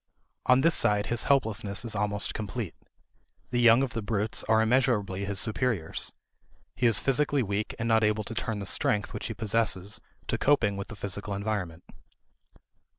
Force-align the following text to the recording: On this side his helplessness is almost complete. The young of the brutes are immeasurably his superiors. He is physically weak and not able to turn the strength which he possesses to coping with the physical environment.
On 0.47 0.61
this 0.61 0.73
side 0.73 1.05
his 1.05 1.25
helplessness 1.25 1.85
is 1.85 1.95
almost 1.95 2.33
complete. 2.33 2.73
The 3.51 3.61
young 3.61 3.83
of 3.83 3.93
the 3.93 4.01
brutes 4.01 4.43
are 4.45 4.59
immeasurably 4.59 5.25
his 5.25 5.39
superiors. 5.39 6.15
He 6.75 6.87
is 6.87 6.97
physically 6.97 7.43
weak 7.43 7.75
and 7.77 7.87
not 7.87 8.03
able 8.03 8.23
to 8.23 8.33
turn 8.33 8.57
the 8.57 8.65
strength 8.65 9.13
which 9.13 9.27
he 9.27 9.35
possesses 9.35 10.01
to 10.25 10.39
coping 10.39 10.75
with 10.75 10.87
the 10.87 10.95
physical 10.95 11.35
environment. 11.35 11.83